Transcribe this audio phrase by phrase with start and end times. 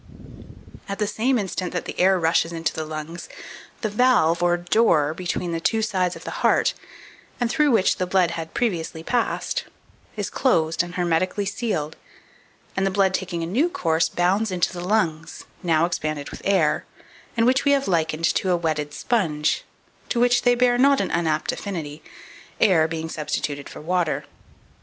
[0.09, 0.91] 2454.
[0.91, 3.29] At the same instant that the air rushes into the lungs,
[3.81, 6.73] the valve, or door between the two sides of the heart
[7.39, 9.65] and through which the blood had previously passed
[10.15, 11.97] is closed and hermetically sealed,
[12.75, 16.83] and the blood taking a new course, bounds into the lungs, now expanded with air,
[17.37, 19.63] and which we have likened to a wetted sponge,
[20.09, 22.01] to which they bear a not unapt affinity,
[22.59, 24.25] air being substituted for water.